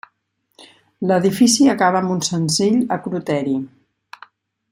L'edifici 1.11 1.67
acaba 1.75 2.01
amb 2.01 2.15
un 2.15 2.25
senzill 2.31 2.81
acroteri. 2.99 3.57